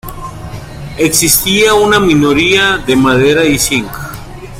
[0.97, 3.91] Existía una minoría de madera y zinc.